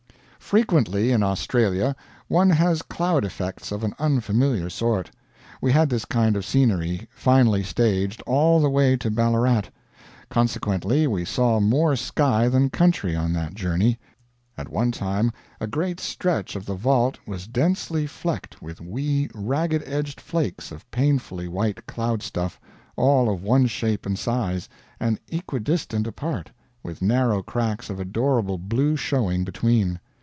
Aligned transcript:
Frequently, 0.51 1.13
in 1.13 1.23
Australia, 1.23 1.95
one 2.27 2.49
has 2.49 2.81
cloud 2.81 3.23
effects 3.23 3.71
of 3.71 3.85
an 3.85 3.93
unfamiliar 3.97 4.69
sort. 4.69 5.09
We 5.61 5.71
had 5.71 5.89
this 5.89 6.03
kind 6.03 6.35
of 6.35 6.43
scenery, 6.43 7.07
finely 7.09 7.63
staged, 7.63 8.21
all 8.23 8.59
the 8.59 8.69
way 8.69 8.97
to 8.97 9.09
Ballarat. 9.09 9.61
Consequently 10.29 11.07
we 11.07 11.23
saw 11.23 11.61
more 11.61 11.95
sky 11.95 12.49
than 12.49 12.69
country 12.69 13.15
on 13.15 13.31
that 13.31 13.53
journey. 13.53 13.97
At 14.57 14.67
one 14.67 14.91
time 14.91 15.31
a 15.61 15.67
great 15.67 16.01
stretch 16.01 16.57
of 16.57 16.65
the 16.65 16.75
vault 16.75 17.17
was 17.25 17.47
densely 17.47 18.05
flecked 18.05 18.61
with 18.61 18.81
wee 18.81 19.29
ragged 19.33 19.81
edged 19.85 20.19
flakes 20.19 20.69
of 20.69 20.89
painfully 20.91 21.47
white 21.47 21.87
cloud 21.87 22.21
stuff, 22.21 22.59
all 22.97 23.33
of 23.33 23.41
one 23.41 23.67
shape 23.67 24.05
and 24.05 24.19
size, 24.19 24.67
and 24.99 25.17
equidistant 25.31 26.05
apart, 26.07 26.51
with 26.83 27.01
narrow 27.01 27.41
cracks 27.41 27.89
of 27.89 28.01
adorable 28.01 28.57
blue 28.57 28.97
showing 28.97 29.45
between. 29.45 29.97